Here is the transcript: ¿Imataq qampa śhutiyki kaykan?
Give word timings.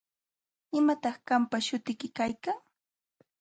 ¿Imataq 0.79 1.17
qampa 1.27 1.57
śhutiyki 1.65 2.07
kaykan? 2.17 2.59